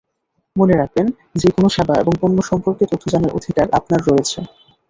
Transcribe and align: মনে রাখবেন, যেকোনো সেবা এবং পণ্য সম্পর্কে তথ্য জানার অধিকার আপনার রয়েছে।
মনে 0.55 0.75
রাখবেন, 0.75 1.07
যেকোনো 1.35 1.67
সেবা 1.69 1.93
এবং 1.97 2.13
পণ্য 2.21 2.37
সম্পর্কে 2.49 2.83
তথ্য 2.91 3.05
জানার 3.13 3.35
অধিকার 3.37 3.67
আপনার 3.79 3.99
রয়েছে। 4.03 4.39